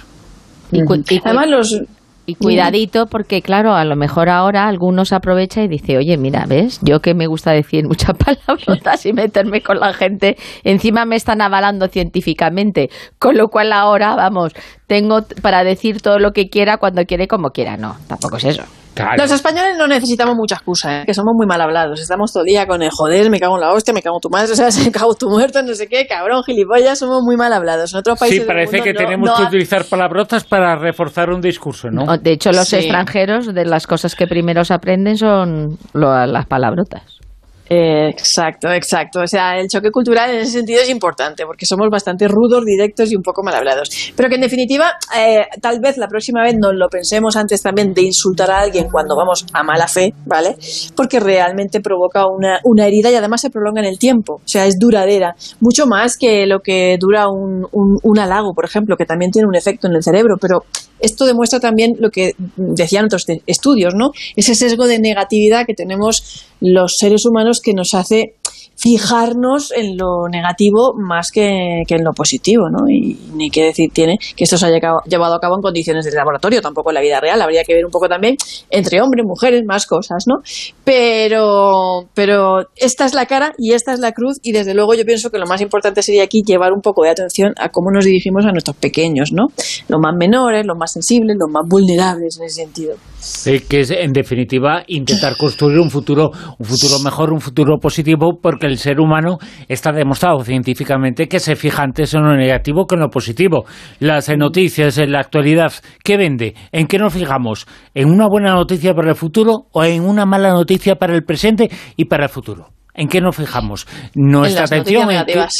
Y, 0.71 0.83
cu- 0.83 0.95
y 1.09 1.19
cu- 1.19 1.23
Además, 1.25 1.47
los, 1.49 1.81
y 2.25 2.35
cuidadito, 2.35 3.05
porque 3.07 3.41
claro, 3.41 3.73
a 3.75 3.83
lo 3.83 3.95
mejor 3.97 4.29
ahora 4.29 4.65
algunos 4.67 5.11
aprovecha 5.11 5.61
y 5.61 5.67
dice, 5.67 5.97
oye, 5.97 6.17
mira, 6.17 6.45
¿ves? 6.47 6.79
Yo 6.81 6.99
que 7.01 7.13
me 7.13 7.27
gusta 7.27 7.51
decir 7.51 7.85
muchas 7.85 8.17
palabrotas 8.47 9.05
y 9.05 9.11
meterme 9.13 9.61
con 9.61 9.79
la 9.79 9.93
gente, 9.93 10.35
encima 10.63 11.05
me 11.05 11.15
están 11.17 11.41
avalando 11.41 11.87
científicamente, 11.89 12.89
con 13.19 13.37
lo 13.37 13.47
cual 13.49 13.73
ahora, 13.73 14.15
vamos, 14.15 14.53
tengo 14.87 15.19
para 15.41 15.63
decir 15.63 16.01
todo 16.01 16.17
lo 16.17 16.31
que 16.31 16.47
quiera, 16.47 16.77
cuando 16.77 17.03
quiera 17.03 17.25
y 17.25 17.27
como 17.27 17.49
quiera. 17.49 17.75
No, 17.77 17.97
tampoco 18.07 18.37
es 18.37 18.45
eso. 18.45 18.63
Los 19.17 19.31
españoles 19.31 19.75
no 19.77 19.87
necesitamos 19.87 20.35
mucha 20.35 20.55
excusa, 20.55 21.01
¿eh? 21.01 21.03
que 21.05 21.13
somos 21.13 21.33
muy 21.35 21.47
mal 21.47 21.59
hablados. 21.61 21.99
Estamos 21.99 22.31
todo 22.31 22.43
el 22.43 22.47
día 22.47 22.67
con 22.67 22.81
el 22.83 22.89
joder, 22.91 23.29
me 23.29 23.39
cago 23.39 23.55
en 23.55 23.61
la 23.61 23.71
hostia, 23.73 23.93
me 23.93 24.01
cago 24.01 24.17
en 24.17 24.21
tu 24.21 24.29
madre, 24.29 24.51
o 24.51 24.55
sea, 24.55 24.67
me 24.85 24.91
cago 24.91 25.11
en 25.13 25.17
tu 25.17 25.29
muerto, 25.29 25.61
no 25.63 25.73
sé 25.73 25.87
qué, 25.87 26.05
cabrón, 26.07 26.43
gilipollas, 26.43 26.99
somos 26.99 27.21
muy 27.23 27.35
mal 27.35 27.51
hablados. 27.53 27.93
En 27.93 27.99
otros 27.99 28.19
países 28.19 28.35
Sí, 28.35 28.39
del 28.39 28.47
parece 28.47 28.77
mundo 28.77 28.83
que 28.83 28.93
no- 28.93 28.99
tenemos 28.99 29.29
no 29.29 29.35
que 29.35 29.43
ha- 29.43 29.47
utilizar 29.47 29.85
palabrotas 29.85 30.43
para 30.43 30.75
reforzar 30.75 31.29
un 31.31 31.41
discurso, 31.41 31.89
¿no? 31.89 32.03
O- 32.03 32.17
De 32.17 32.31
hecho, 32.33 32.51
los 32.51 32.67
Sí. 32.67 32.75
extranjeros, 32.77 33.53
de 33.53 33.65
las 33.65 33.87
cosas 33.87 34.15
que 34.15 34.27
primero 34.27 34.63
se 34.63 34.73
aprenden 34.73 35.17
son 35.17 35.77
lo- 35.93 36.25
las 36.25 36.45
palabrotas. 36.45 37.01
Eh, 37.75 38.09
exacto, 38.09 38.71
exacto. 38.71 39.21
O 39.21 39.27
sea, 39.27 39.57
el 39.57 39.67
choque 39.67 39.89
cultural 39.89 40.29
en 40.29 40.41
ese 40.41 40.51
sentido 40.51 40.79
es 40.79 40.89
importante 40.89 41.43
porque 41.43 41.65
somos 41.65 41.89
bastante 41.89 42.27
rudos, 42.27 42.63
directos 42.63 43.11
y 43.11 43.15
un 43.15 43.23
poco 43.23 43.41
mal 43.41 43.55
hablados. 43.55 43.89
Pero 44.15 44.29
que 44.29 44.35
en 44.35 44.41
definitiva, 44.41 44.91
eh, 45.17 45.47
tal 45.59 45.79
vez 45.79 45.97
la 45.97 46.07
próxima 46.07 46.43
vez 46.43 46.55
nos 46.55 46.75
lo 46.75 46.87
pensemos 46.87 47.35
antes 47.35 47.63
también 47.63 47.95
de 47.95 48.03
insultar 48.03 48.51
a 48.51 48.59
alguien 48.59 48.89
cuando 48.91 49.15
vamos 49.15 49.47
a 49.53 49.63
mala 49.63 49.87
fe, 49.87 50.13
¿vale? 50.23 50.55
Porque 50.95 51.19
realmente 51.19 51.81
provoca 51.81 52.27
una, 52.27 52.59
una 52.63 52.85
herida 52.85 53.09
y 53.09 53.15
además 53.15 53.41
se 53.41 53.49
prolonga 53.49 53.81
en 53.81 53.87
el 53.87 53.97
tiempo. 53.97 54.35
O 54.35 54.47
sea, 54.47 54.67
es 54.67 54.77
duradera. 54.77 55.35
Mucho 55.59 55.87
más 55.87 56.15
que 56.15 56.45
lo 56.45 56.59
que 56.59 56.97
dura 56.99 57.27
un, 57.27 57.65
un, 57.71 57.97
un 58.03 58.19
halago, 58.19 58.53
por 58.53 58.65
ejemplo, 58.65 58.97
que 58.97 59.05
también 59.05 59.31
tiene 59.31 59.47
un 59.47 59.55
efecto 59.55 59.87
en 59.87 59.95
el 59.95 60.03
cerebro. 60.03 60.35
Pero 60.39 60.63
esto 61.03 61.25
demuestra 61.25 61.59
también 61.59 61.95
lo 61.99 62.09
que 62.11 62.31
decían 62.55 63.05
otros 63.05 63.25
estudios, 63.45 63.93
¿no? 63.93 64.11
Ese 64.35 64.55
sesgo 64.55 64.87
de 64.87 64.99
negatividad 64.99 65.65
que 65.65 65.73
tenemos 65.73 66.45
los 66.61 66.95
seres 66.97 67.25
humanos 67.25 67.59
que 67.63 67.73
nos 67.73 67.93
hace 67.93 68.35
fijarnos 68.83 69.71
en 69.71 69.95
lo 69.95 70.27
negativo 70.29 70.93
más 70.97 71.31
que, 71.31 71.83
en 71.87 72.03
lo 72.03 72.11
positivo, 72.11 72.69
¿no? 72.69 72.89
Y 72.89 73.17
ni 73.33 73.49
qué 73.49 73.63
decir 73.63 73.91
tiene 73.93 74.17
que 74.35 74.43
esto 74.43 74.57
se 74.57 74.65
haya 74.65 74.79
llevado 75.05 75.35
a 75.35 75.39
cabo 75.39 75.55
en 75.55 75.61
condiciones 75.61 76.03
de 76.03 76.11
laboratorio, 76.11 76.61
tampoco 76.61 76.89
en 76.89 76.95
la 76.95 77.01
vida 77.01 77.21
real. 77.21 77.41
Habría 77.41 77.63
que 77.63 77.73
ver 77.73 77.85
un 77.85 77.91
poco 77.91 78.09
también 78.09 78.35
entre 78.69 79.01
hombres, 79.01 79.25
mujeres, 79.25 79.63
más 79.65 79.85
cosas, 79.85 80.25
¿no? 80.27 80.41
Pero, 80.83 82.09
pero 82.13 82.67
esta 82.75 83.05
es 83.05 83.13
la 83.13 83.25
cara 83.25 83.53
y 83.57 83.71
esta 83.71 83.93
es 83.93 83.99
la 83.99 84.11
cruz 84.11 84.39
y 84.43 84.51
desde 84.51 84.73
luego 84.73 84.95
yo 84.95 85.05
pienso 85.05 85.29
que 85.29 85.37
lo 85.37 85.45
más 85.45 85.61
importante 85.61 86.01
sería 86.01 86.23
aquí 86.23 86.41
llevar 86.45 86.73
un 86.73 86.81
poco 86.81 87.03
de 87.03 87.11
atención 87.11 87.53
a 87.57 87.69
cómo 87.69 87.89
nos 87.89 88.03
dirigimos 88.03 88.45
a 88.45 88.51
nuestros 88.51 88.75
pequeños, 88.75 89.31
¿no? 89.31 89.47
Los 89.87 90.01
más 90.01 90.13
menores, 90.13 90.65
los 90.65 90.77
más 90.77 90.91
sensibles, 90.91 91.37
los 91.39 91.49
más 91.49 91.63
vulnerables 91.69 92.37
en 92.37 92.47
ese 92.47 92.63
sentido. 92.63 92.95
que 93.69 93.79
es 93.79 93.91
en 93.91 94.11
definitiva 94.11 94.83
intentar 94.87 95.37
construir 95.37 95.79
un 95.79 95.89
futuro, 95.89 96.31
un 96.59 96.65
futuro 96.65 96.99
mejor, 96.99 97.31
un 97.31 97.39
futuro 97.39 97.77
positivo, 97.79 98.37
porque 98.41 98.72
el 98.72 98.72
ser 98.77 98.99
humano 98.99 99.37
está 99.67 99.91
demostrado 99.91 100.43
científicamente 100.43 101.27
que 101.27 101.39
se 101.39 101.55
fija 101.55 101.83
antes 101.83 102.13
en 102.13 102.23
lo 102.23 102.35
negativo 102.35 102.85
que 102.85 102.95
en 102.95 103.01
lo 103.01 103.09
positivo. 103.09 103.65
Las 103.99 104.29
noticias 104.37 104.97
en 104.97 105.11
la 105.11 105.19
actualidad, 105.19 105.73
¿qué 106.03 106.17
vende? 106.17 106.55
¿En 106.71 106.87
qué 106.87 106.97
nos 106.97 107.13
fijamos? 107.13 107.67
¿En 107.93 108.09
una 108.09 108.27
buena 108.27 108.53
noticia 108.53 108.93
para 108.93 109.09
el 109.09 109.15
futuro 109.15 109.67
o 109.71 109.83
en 109.83 110.03
una 110.03 110.25
mala 110.25 110.51
noticia 110.51 110.95
para 110.95 111.15
el 111.15 111.23
presente 111.23 111.69
y 111.95 112.05
para 112.05 112.25
el 112.25 112.29
futuro? 112.29 112.69
¿En 112.95 113.07
qué 113.07 113.21
nos 113.21 113.35
fijamos? 113.35 113.87
Nuestra 114.13 114.65
atención, 114.65 115.09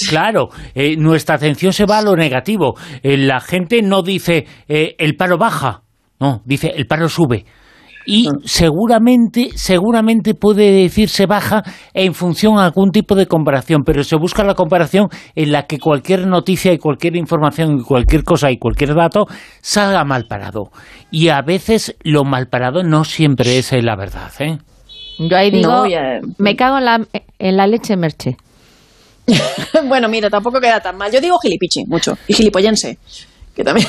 claro, 0.10 0.50
eh, 0.76 0.96
nuestra 0.98 1.36
atención 1.36 1.74
se 1.74 1.86
va 1.86 1.98
a 1.98 2.04
lo 2.04 2.16
negativo. 2.16 2.76
Eh, 3.02 3.18
la 3.18 3.40
gente 3.40 3.82
no 3.82 4.04
dice 4.04 4.46
eh, 4.68 4.96
el 5.00 5.16
paro 5.16 5.40
baja, 5.40 5.82
no, 6.20 6.44
dice 6.46 6.72
el 6.76 6.86
paro 6.86 7.10
sube 7.10 7.46
y 8.06 8.28
ah. 8.28 8.32
seguramente, 8.44 9.50
seguramente 9.56 10.34
puede 10.34 10.72
decirse 10.72 11.26
baja 11.26 11.64
en 11.94 12.14
función 12.14 12.58
a 12.58 12.66
algún 12.66 12.92
tipo 12.92 13.16
de 13.16 13.28
comparación, 13.28 13.84
pero 13.86 14.04
se 14.04 14.16
busca 14.16 14.44
la 14.44 14.56
comparación 14.56 15.08
en 15.36 15.52
la 15.52 15.64
que 15.64 15.80
cualquier 15.80 16.28
noticia 16.28 16.74
y 16.74 16.78
cualquier 16.78 17.16
información 17.16 17.80
y 17.80 17.84
cualquier 17.84 18.24
cosa 18.24 18.52
y 18.52 18.58
cualquier 18.58 18.96
dato 18.96 19.26
salga 19.62 20.04
mal 20.04 20.26
parado. 20.28 20.72
Y 21.12 21.30
a 21.30 21.42
veces 21.42 21.96
lo 22.04 22.24
mal 22.24 22.48
parado 22.48 22.84
no 22.84 23.04
siempre 23.04 23.58
es 23.58 23.72
la 23.72 23.96
verdad. 23.96 24.32
¿eh? 24.40 24.58
Yo 25.20 25.38
ahí 25.38 25.52
digo, 25.52 25.86
me 26.38 26.56
cago 26.56 26.78
en 26.78 26.86
la, 26.86 27.08
en 27.40 27.58
la 27.58 27.68
leche 27.68 27.96
merche. 27.96 28.38
bueno, 29.88 30.10
mira, 30.10 30.30
tampoco 30.30 30.60
queda 30.60 30.80
tan 30.80 30.98
mal. 30.98 31.12
Yo 31.12 31.22
digo 31.22 31.38
gilipichi 31.40 31.86
mucho 31.86 32.18
y 32.28 32.34
gilipollense, 32.34 32.98
que 33.56 33.64
también... 33.64 33.88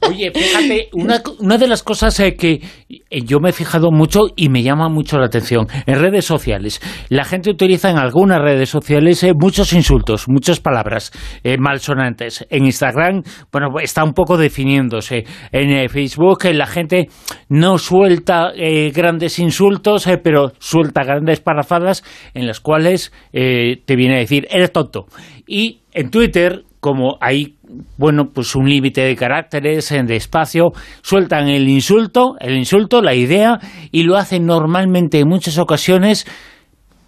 Oye, 0.00 0.30
fíjate, 0.34 0.88
una, 0.92 1.20
una 1.38 1.58
de 1.58 1.68
las 1.68 1.82
cosas 1.82 2.18
eh, 2.20 2.34
que 2.34 2.60
eh, 2.88 3.20
yo 3.24 3.40
me 3.40 3.50
he 3.50 3.52
fijado 3.52 3.90
mucho 3.90 4.28
y 4.36 4.48
me 4.48 4.62
llama 4.62 4.88
mucho 4.88 5.18
la 5.18 5.26
atención, 5.26 5.66
en 5.86 6.00
redes 6.00 6.24
sociales, 6.24 6.80
la 7.08 7.24
gente 7.24 7.50
utiliza 7.50 7.90
en 7.90 7.98
algunas 7.98 8.40
redes 8.40 8.68
sociales 8.68 9.22
eh, 9.22 9.32
muchos 9.38 9.72
insultos, 9.72 10.28
muchas 10.28 10.60
palabras 10.60 11.12
malsonantes. 11.58 12.46
En 12.50 12.64
Instagram, 12.64 13.22
bueno, 13.52 13.68
está 13.82 14.04
un 14.04 14.12
poco 14.12 14.36
definiéndose. 14.36 15.24
En 15.52 15.88
Facebook 15.88 16.44
la 16.52 16.66
gente 16.66 17.08
no 17.48 17.78
suelta 17.78 18.52
grandes 18.92 19.38
insultos, 19.38 20.08
pero 20.22 20.52
suelta 20.58 21.04
grandes 21.04 21.40
parafadas 21.40 22.02
en 22.34 22.46
las 22.46 22.60
cuales 22.60 23.12
te 23.32 23.96
viene 23.96 24.16
a 24.16 24.18
decir, 24.18 24.46
eres 24.50 24.72
tonto. 24.72 25.06
Y 25.46 25.80
en 25.92 26.10
Twitter 26.10 26.64
como 26.86 27.18
hay 27.20 27.55
bueno, 27.96 28.30
pues 28.32 28.54
un 28.54 28.68
límite 28.68 29.02
de 29.02 29.16
caracteres, 29.16 29.88
de 29.90 30.16
espacio, 30.16 30.72
sueltan 31.02 31.48
el 31.48 31.68
insulto, 31.68 32.36
el 32.40 32.56
insulto, 32.56 33.02
la 33.02 33.14
idea, 33.14 33.58
y 33.90 34.04
lo 34.04 34.16
hacen 34.16 34.46
normalmente 34.46 35.20
en 35.20 35.28
muchas 35.28 35.58
ocasiones 35.58 36.26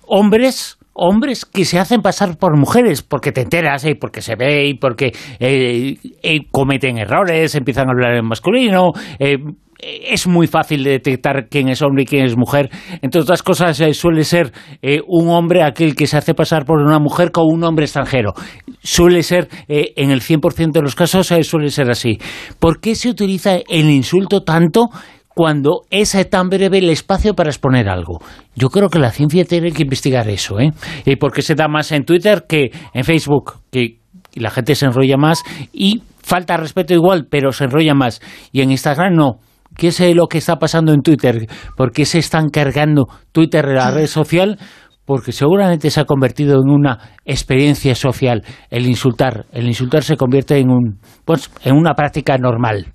hombres 0.07 0.79
hombres 0.99 1.45
que 1.45 1.65
se 1.65 1.79
hacen 1.79 2.03
pasar 2.03 2.37
por 2.39 2.59
mujeres 2.59 3.03
porque 3.03 3.31
te 3.31 3.43
enteras 3.43 3.85
y 3.85 3.95
porque 3.95 4.21
se 4.21 4.35
ve 4.35 4.67
y 4.67 4.75
porque 4.75 5.13
eh, 5.39 5.97
cometen 6.51 6.99
errores, 6.99 7.55
empiezan 7.55 7.89
a 7.89 7.93
hablar 7.93 8.17
en 8.17 8.27
masculino, 8.27 8.93
eh, 9.21 9.37
es 9.79 10.27
muy 10.27 10.47
fácil 10.47 10.83
de 10.83 10.91
detectar 10.91 11.49
quién 11.49 11.69
es 11.69 11.83
hombre 11.83 12.03
y 12.03 12.07
quién 12.07 12.25
es 12.25 12.37
mujer. 12.37 12.71
Entre 13.01 13.21
otras 13.21 13.43
cosas, 13.43 13.81
eh, 13.81 13.95
suele 13.95 14.25
ser 14.25 14.53
eh, 14.83 15.01
un 15.07 15.29
hombre 15.29 15.63
aquel 15.63 15.95
que 15.95 16.07
se 16.07 16.17
hace 16.17 16.35
pasar 16.35 16.65
por 16.65 16.81
una 16.81 16.99
mujer 16.99 17.31
con 17.31 17.45
un 17.47 17.63
hombre 17.65 17.85
extranjero. 17.85 18.33
Suele 18.83 19.23
ser, 19.23 19.49
eh, 19.69 19.93
en 19.97 20.11
el 20.11 20.21
100% 20.21 20.73
de 20.73 20.83
los 20.83 20.95
casos, 20.95 21.33
suele 21.43 21.71
ser 21.71 21.91
así. 21.91 22.19
¿Por 22.59 22.81
qué 22.81 22.95
se 22.95 23.09
utiliza 23.09 23.57
el 23.69 23.91
insulto 23.91 24.43
tanto 24.43 24.89
cuando 25.35 25.83
es 25.91 26.17
tan 26.29 26.49
breve 26.49 26.79
el 26.79 26.91
espacio 26.91 27.33
para 27.33 27.51
exponer 27.51 27.89
algo. 27.89 28.19
Yo 28.57 28.71
creo 28.71 28.89
que 28.89 28.99
la 28.99 29.13
ciencia 29.13 29.45
tiene 29.45 29.71
que 29.71 29.85
investigar 29.85 30.29
eso, 30.29 30.59
¿eh? 30.59 30.73
¿Y 31.05 31.15
por 31.15 31.31
qué 31.31 31.43
se 31.43 31.55
da 31.55 31.69
más 31.69 31.93
en 31.93 32.05
Twitter 32.05 32.45
que 32.49 32.73
en 32.93 33.05
Facebook? 33.05 33.53
Que 33.71 33.99
la 34.35 34.51
gente 34.51 34.75
se 34.75 34.87
enrolla 34.87 35.17
más 35.17 35.45
y 35.73 36.03
falta 36.25 36.57
respeto 36.57 36.93
igual, 36.93 37.29
pero 37.31 37.53
se 37.53 37.65
enrolla 37.65 37.95
más. 37.95 38.21
Y 38.51 38.63
en 38.63 38.73
Instagram 38.73 39.15
no. 39.15 39.39
¿Qué 39.79 39.89
es 39.89 40.01
lo 40.17 40.27
que 40.27 40.39
está 40.39 40.57
pasando 40.57 40.93
en 40.93 41.03
Twitter? 41.03 41.47
¿Por 41.77 41.93
qué 41.93 42.05
se 42.05 42.19
están 42.19 42.49
cargando 42.49 43.07
Twitter, 43.31 43.65
la 43.69 43.93
red 43.93 44.09
social? 44.09 44.59
Porque 45.05 45.31
seguramente 45.31 45.89
se 45.93 46.01
ha 46.01 46.05
convertido 46.05 46.57
en 46.61 46.69
una 46.69 46.99
experiencia 47.25 47.95
social 47.95 48.43
el 48.71 48.87
insultar. 48.87 49.47
El 49.53 49.69
insultar 49.69 50.03
se 50.03 50.17
convierte 50.17 50.59
en, 50.59 50.71
un, 50.71 50.99
pues, 51.25 51.49
en 51.63 51.77
una 51.77 51.95
práctica 51.95 52.37
normal. 52.39 52.93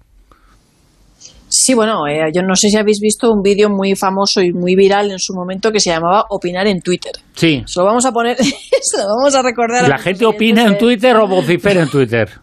Sí, 1.48 1.74
bueno, 1.74 2.06
eh, 2.06 2.32
yo 2.36 2.42
no 2.42 2.54
sé 2.56 2.68
si 2.68 2.76
habéis 2.76 3.00
visto 3.00 3.32
un 3.32 3.42
vídeo 3.42 3.70
muy 3.70 3.96
famoso 3.96 4.42
y 4.42 4.52
muy 4.52 4.76
viral 4.76 5.10
en 5.10 5.20
su 5.20 5.34
momento 5.34 5.72
que 5.72 5.80
se 5.80 5.92
llamaba 5.92 6.26
Opinar 6.32 6.68
en 6.68 6.82
Twitter. 6.82 7.14
Sí. 7.34 7.64
Se 7.66 7.80
lo 7.80 7.86
vamos 7.86 8.06
a 8.06 8.12
poner, 8.12 8.36
se 8.44 8.98
lo 8.98 9.06
vamos 9.08 9.34
a 9.36 9.42
recordar. 9.42 9.88
¿La 9.88 10.00
gente 10.00 10.26
opina 10.26 10.66
en 10.66 10.78
Twitter 10.78 11.16
o 11.16 11.28
vocifera 11.30 11.84
en 11.84 11.90
Twitter? 11.90 12.43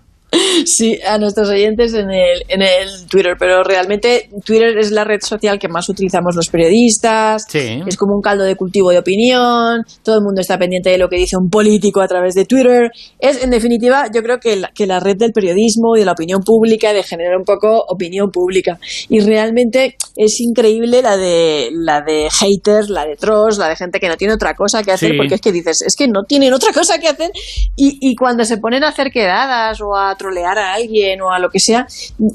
Sí, 0.64 0.98
a 1.06 1.18
nuestros 1.18 1.48
oyentes 1.48 1.92
en 1.94 2.10
el, 2.10 2.44
en 2.48 2.62
el 2.62 3.06
Twitter, 3.08 3.34
pero 3.38 3.64
realmente 3.64 4.28
Twitter 4.44 4.78
es 4.78 4.90
la 4.92 5.04
red 5.04 5.20
social 5.20 5.58
que 5.58 5.68
más 5.68 5.88
utilizamos 5.88 6.36
los 6.36 6.48
periodistas, 6.48 7.46
es 7.54 7.96
como 7.96 8.14
un 8.14 8.22
caldo 8.22 8.44
de 8.44 8.54
cultivo 8.54 8.90
de 8.90 8.98
opinión, 8.98 9.84
todo 10.04 10.16
el 10.16 10.22
mundo 10.22 10.40
está 10.40 10.58
pendiente 10.58 10.90
de 10.90 10.98
lo 10.98 11.08
que 11.08 11.16
dice 11.16 11.36
un 11.36 11.48
político 11.48 12.00
a 12.00 12.08
través 12.08 12.34
de 12.34 12.44
Twitter. 12.44 12.90
Es, 13.18 13.42
en 13.42 13.50
definitiva, 13.50 14.06
yo 14.14 14.22
creo 14.22 14.38
que 14.38 14.56
la, 14.56 14.70
que 14.74 14.86
la 14.86 15.00
red 15.00 15.16
del 15.16 15.32
periodismo 15.32 15.96
y 15.96 16.00
de 16.00 16.04
la 16.04 16.12
opinión 16.12 16.42
pública, 16.42 16.92
de 16.92 17.02
generar 17.02 17.36
un 17.36 17.44
poco 17.44 17.84
opinión 17.88 18.30
pública. 18.30 18.78
Y 19.08 19.20
realmente 19.20 19.96
es 20.16 20.40
increíble 20.40 21.02
la 21.02 21.16
de, 21.16 21.70
la 21.72 22.02
de 22.02 22.28
haters, 22.30 22.88
la 22.88 23.04
de 23.04 23.16
trolls, 23.16 23.58
la 23.58 23.68
de 23.68 23.76
gente 23.76 23.98
que 23.98 24.08
no 24.08 24.16
tiene 24.16 24.34
otra 24.34 24.54
cosa 24.54 24.82
que 24.82 24.92
hacer, 24.92 25.16
porque 25.16 25.34
es 25.34 25.40
que 25.40 25.52
dices, 25.52 25.82
es 25.82 25.96
que 25.96 26.06
no 26.06 26.22
tienen 26.24 26.52
otra 26.52 26.72
cosa 26.72 26.98
que 26.98 27.08
hacer, 27.08 27.30
y, 27.76 27.98
y 28.00 28.14
cuando 28.14 28.44
se 28.44 28.58
ponen 28.58 28.84
a 28.84 28.88
hacer 28.88 29.10
quedadas 29.10 29.80
o 29.80 29.96
a 29.96 30.14
trolear 30.20 30.58
a 30.58 30.74
alguien 30.74 31.22
o 31.22 31.30
a 31.30 31.38
lo 31.38 31.48
que 31.48 31.58
sea, 31.58 31.86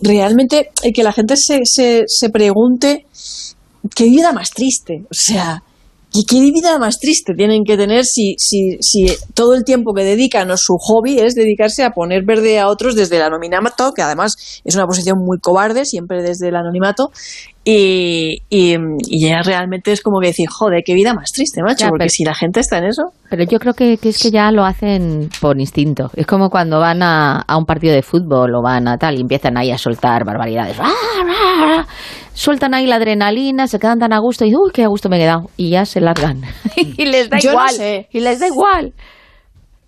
realmente 0.02 0.72
que 0.94 1.04
la 1.04 1.14
gente 1.14 1.38
se, 1.38 1.62
se, 1.66 2.06
se 2.08 2.30
pregunte 2.30 3.06
qué 3.96 4.06
vida 4.06 4.34
más 4.34 4.50
triste. 4.50 5.04
O 5.06 5.14
sea, 5.14 5.62
¿Y 6.18 6.24
qué 6.24 6.40
vida 6.40 6.80
más 6.80 6.98
triste 6.98 7.34
tienen 7.36 7.66
que 7.66 7.76
tener 7.76 8.06
si, 8.06 8.36
si, 8.38 8.78
si 8.80 9.06
todo 9.34 9.54
el 9.54 9.66
tiempo 9.66 9.94
que 9.94 10.06
dedican 10.06 10.50
o 10.50 10.56
su 10.56 10.78
hobby 10.80 11.20
es 11.20 11.36
dedicarse 11.36 11.84
a 11.84 11.90
poner 11.90 12.24
verde 12.24 12.58
a 12.58 12.70
otros 12.70 12.96
desde 12.96 13.18
el 13.18 13.24
anonimato, 13.24 13.92
que 13.92 14.02
además 14.02 14.62
es 14.64 14.76
una 14.76 14.86
posición 14.86 15.18
muy 15.20 15.40
cobarde, 15.40 15.84
siempre 15.84 16.24
desde 16.24 16.48
el 16.48 16.56
anonimato, 16.56 17.12
y, 17.68 18.44
y, 18.48 18.78
ya 19.20 19.42
realmente 19.42 19.92
es 19.92 20.02
como 20.02 20.20
que 20.20 20.28
decir, 20.28 20.48
joder, 20.48 20.84
qué 20.86 20.94
vida 20.94 21.16
más 21.16 21.32
triste, 21.32 21.64
macho, 21.64 21.88
porque 21.90 22.10
si 22.10 22.24
la 22.24 22.36
gente 22.36 22.60
está 22.60 22.78
en 22.78 22.86
eso... 22.86 23.06
Pero 23.28 23.44
yo 23.44 23.58
creo 23.58 23.74
que, 23.74 23.98
es 24.00 24.22
que 24.22 24.30
ya 24.30 24.52
lo 24.52 24.64
hacen 24.64 25.30
por 25.42 25.60
instinto. 25.60 26.12
Es 26.16 26.28
como 26.28 26.52
cuando 26.52 26.80
van 26.80 27.02
a, 27.02 27.42
a, 27.42 27.58
un 27.58 27.66
partido 27.66 27.96
de 27.96 28.04
fútbol 28.04 28.54
o 28.54 28.62
van 28.62 28.88
a 28.88 29.00
tal 29.00 29.18
y 29.18 29.22
empiezan 29.22 29.58
ahí 29.58 29.72
a 29.72 29.80
soltar 29.80 30.26
barbaridades. 30.26 30.78
Sueltan 32.36 32.76
ahí 32.76 32.86
la 32.86 32.98
adrenalina, 32.98 33.66
se 33.66 33.80
quedan 33.80 33.98
tan 33.98 34.14
a 34.14 34.20
gusto 34.20 34.46
y 34.46 34.56
uy, 34.56 34.70
qué 34.72 34.84
a 34.84 34.88
gusto 34.88 35.10
me 35.10 35.16
he 35.16 35.22
quedado. 35.22 35.50
Y 35.58 35.72
ya 35.72 35.86
se 35.86 36.02
largan. 36.02 36.44
y 36.76 37.06
les 37.06 37.32
da 37.32 37.40
igual. 37.40 38.06
Y 38.12 38.20
les 38.20 38.40
da 38.40 38.48
igual. 38.48 38.94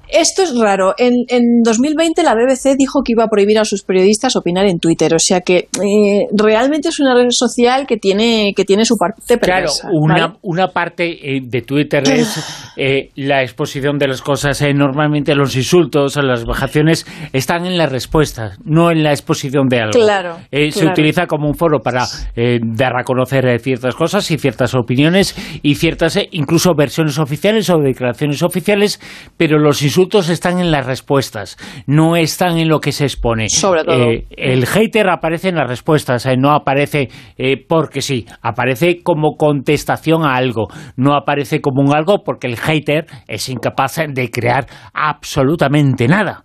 Esto 0.10 0.44
es 0.44 0.58
raro. 0.58 0.94
En, 0.98 1.14
en 1.28 1.62
2020 1.64 2.24
la 2.24 2.34
BBC 2.34 2.76
dijo 2.78 3.02
que 3.04 3.12
iba 3.12 3.26
a 3.26 3.28
prohibir 3.28 3.60
a 3.60 3.66
sus 3.66 3.84
periodistas 3.84 4.36
opinar 4.36 4.66
en 4.66 4.80
Twitter. 4.80 5.14
O 5.14 5.20
sea 5.20 5.42
que 5.42 5.68
eh, 5.84 6.28
realmente 6.34 6.90
es 6.90 7.00
una 7.00 7.14
red 7.14 7.28
social 7.30 7.86
que 7.86 7.98
tiene, 7.98 8.54
que 8.56 8.64
tiene 8.64 8.86
su 8.86 8.96
parte 8.96 9.22
perversa. 9.38 9.90
Claro, 9.90 9.98
una, 10.00 10.38
una 10.42 10.68
parte 10.70 11.36
eh, 11.36 11.42
de 11.44 11.62
Twitter 11.62 12.04
es 12.10 12.72
eh, 12.78 13.10
la 13.16 13.44
exposición 13.44 13.98
de 13.98 14.08
las 14.08 14.22
cosas. 14.22 14.62
normalmente 14.74 15.36
los 15.36 15.56
insultos, 15.56 16.16
las 16.18 16.46
bajaciones 16.46 17.06
están 17.34 17.66
en 17.66 17.78
las 17.78 17.92
respuestas, 17.92 18.58
no 18.64 18.92
en 18.92 19.04
la 19.04 19.12
exposición 19.12 19.68
de 19.68 19.82
algo. 19.82 19.92
Claro, 19.92 20.38
Se 20.52 20.86
utiliza 20.86 21.28
como 21.28 21.48
un 21.48 21.56
foro 21.56 21.80
para 21.80 22.06
dar 22.36 22.98
a 22.98 23.04
conocer 23.04 23.60
ciertas 23.60 23.96
cosas 23.96 24.30
y 24.32 24.38
ciertas 24.38 24.74
opiniones 24.76 25.36
y 25.62 25.76
ciertas 25.76 26.18
incluso 26.32 26.74
versiones 26.76 27.20
oficiales 27.20 27.70
o 27.70 27.80
declaraciones 27.80 28.42
oficiales, 28.44 29.00
pero 29.38 29.60
los 29.60 29.82
insultos 29.82 29.97
insultos 29.98 30.30
están 30.30 30.60
en 30.60 30.70
las 30.70 30.86
respuestas, 30.86 31.58
no 31.88 32.16
están 32.16 32.60
en 32.60 32.70
lo 32.70 32.80
que 32.80 32.92
se 32.92 33.06
expone. 33.06 33.50
Sobre 33.50 33.84
todo. 33.84 33.96
Eh, 33.96 34.28
el 34.30 34.68
hater 34.68 35.10
aparece 35.10 35.50
en 35.50 35.56
las 35.56 35.68
respuestas, 35.68 36.24
eh, 36.28 36.38
no 36.38 36.52
aparece 36.52 37.10
eh, 37.36 37.58
porque 37.68 38.02
sí, 38.02 38.28
aparece 38.44 39.02
como 39.02 39.38
contestación 39.38 40.24
a 40.24 40.36
algo, 40.36 40.68
no 40.98 41.16
aparece 41.16 41.62
como 41.62 41.82
un 41.82 41.96
algo 41.96 42.24
porque 42.24 42.46
el 42.46 42.58
hater 42.58 43.08
es 43.28 43.50
incapaz 43.50 43.98
de 44.08 44.30
crear 44.30 44.68
absolutamente 44.94 46.08
nada. 46.08 46.44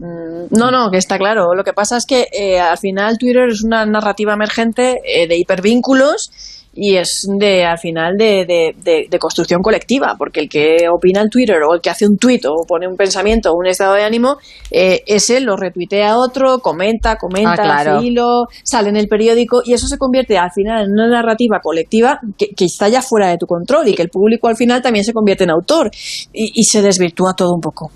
No, 0.00 0.70
no, 0.70 0.90
que 0.90 0.96
está 0.96 1.18
claro. 1.18 1.54
Lo 1.54 1.62
que 1.62 1.74
pasa 1.74 1.98
es 1.98 2.06
que 2.06 2.26
eh, 2.32 2.58
al 2.58 2.78
final 2.78 3.18
Twitter 3.18 3.48
es 3.50 3.62
una 3.62 3.84
narrativa 3.84 4.32
emergente 4.32 4.98
eh, 5.04 5.28
de 5.28 5.36
hipervínculos 5.36 6.59
y 6.72 6.96
es 6.96 7.26
de 7.38 7.64
al 7.64 7.78
final 7.78 8.16
de, 8.16 8.44
de, 8.46 8.74
de- 8.82 9.06
de 9.10 9.18
construcción 9.18 9.60
colectiva, 9.60 10.14
porque 10.16 10.40
el 10.40 10.48
que 10.48 10.88
opina 10.88 11.20
en 11.20 11.28
Twitter 11.28 11.56
o 11.68 11.74
el 11.74 11.80
que 11.80 11.90
hace 11.90 12.06
un 12.06 12.16
tweet 12.16 12.40
o 12.48 12.64
pone 12.66 12.86
un 12.86 12.96
pensamiento 12.96 13.50
o 13.52 13.56
un 13.58 13.66
estado 13.66 13.94
de 13.94 14.04
ánimo, 14.04 14.36
eh, 14.70 15.02
ese 15.06 15.40
lo 15.40 15.56
retuitea 15.56 16.16
otro, 16.16 16.58
comenta, 16.60 17.16
comenta, 17.16 17.52
Ah, 17.52 17.56
claro. 17.56 17.96
hace 17.96 18.06
hilo, 18.06 18.44
sale 18.62 18.88
en 18.90 18.96
el 18.96 19.08
periódico 19.08 19.62
y 19.64 19.72
eso 19.72 19.88
se 19.88 19.98
convierte 19.98 20.38
al 20.38 20.52
final 20.52 20.84
en 20.84 20.92
una 20.92 21.08
narrativa 21.08 21.58
colectiva 21.60 22.20
que, 22.38 22.46
que 22.56 22.66
está 22.66 22.88
ya 22.88 23.02
fuera 23.02 23.28
de 23.28 23.36
tu 23.38 23.46
control 23.46 23.88
y 23.88 23.94
que 23.94 24.02
el 24.02 24.08
público 24.10 24.46
al 24.48 24.56
final 24.56 24.80
también 24.80 25.04
se 25.04 25.12
convierte 25.12 25.44
en 25.44 25.50
autor 25.50 25.90
y, 26.32 26.52
y 26.54 26.64
se 26.64 26.82
desvirtúa 26.82 27.34
todo 27.34 27.52
un 27.52 27.60
poco. 27.60 27.90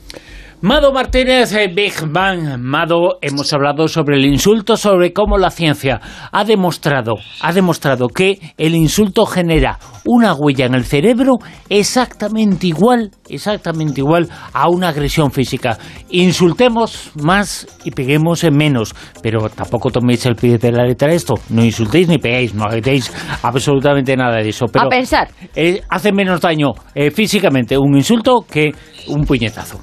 Mado 0.66 0.94
Martínez, 0.94 1.52
eh, 1.52 1.68
Big 1.68 1.92
Bang. 2.08 2.58
Mado, 2.58 3.18
hemos 3.20 3.52
hablado 3.52 3.86
sobre 3.86 4.16
el 4.16 4.24
insulto, 4.24 4.78
sobre 4.78 5.12
cómo 5.12 5.36
la 5.36 5.50
ciencia 5.50 6.00
ha 6.32 6.42
demostrado, 6.42 7.16
ha 7.42 7.52
demostrado 7.52 8.08
que 8.08 8.38
el 8.56 8.74
insulto 8.74 9.26
genera 9.26 9.78
una 10.06 10.32
huella 10.32 10.64
en 10.64 10.74
el 10.74 10.86
cerebro 10.86 11.34
exactamente 11.68 12.66
igual, 12.66 13.10
exactamente 13.28 14.00
igual 14.00 14.30
a 14.54 14.70
una 14.70 14.88
agresión 14.88 15.30
física. 15.32 15.76
Insultemos 16.08 17.10
más 17.22 17.66
y 17.84 17.90
peguemos 17.90 18.42
en 18.42 18.56
menos, 18.56 18.94
pero 19.22 19.50
tampoco 19.50 19.90
toméis 19.90 20.24
el 20.24 20.34
pie 20.34 20.56
de 20.56 20.72
la 20.72 20.84
letra 20.86 21.12
esto. 21.12 21.34
No 21.50 21.62
insultéis 21.62 22.08
ni 22.08 22.16
peguéis, 22.16 22.54
no 22.54 22.64
hagáis 22.64 23.12
absolutamente 23.42 24.16
nada 24.16 24.36
de 24.36 24.48
eso. 24.48 24.64
Pero 24.72 24.86
A 24.86 24.88
pensar. 24.88 25.28
eh, 25.54 25.82
hace 25.90 26.10
menos 26.10 26.40
daño 26.40 26.72
eh, 26.94 27.10
físicamente 27.10 27.76
un 27.76 27.94
insulto 27.94 28.46
que 28.50 28.72
un 29.08 29.26
puñetazo. 29.26 29.78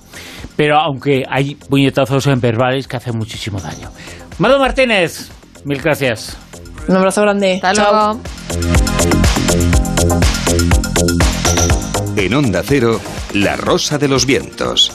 Pero 0.61 0.77
aunque 0.77 1.23
hay 1.27 1.55
puñetazos 1.55 2.27
en 2.27 2.39
verbales 2.39 2.87
que 2.87 2.95
hacen 2.95 3.17
muchísimo 3.17 3.59
daño. 3.59 3.89
Mado 4.37 4.59
Martínez, 4.59 5.31
mil 5.65 5.81
gracias. 5.81 6.37
Un 6.87 6.97
abrazo 6.97 7.23
grande. 7.23 7.55
Hasta 7.55 7.73
Chao. 7.73 7.91
luego. 7.91 8.19
En 12.15 12.33
Onda 12.35 12.61
Cero, 12.63 13.01
La 13.33 13.55
Rosa 13.55 13.97
de 13.97 14.07
los 14.07 14.27
Vientos. 14.27 14.91